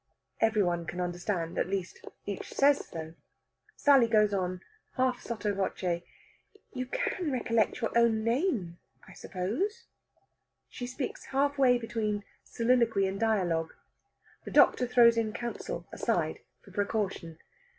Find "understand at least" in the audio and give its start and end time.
0.99-1.99